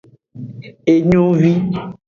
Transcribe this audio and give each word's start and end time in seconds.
Engovi. 0.93 1.53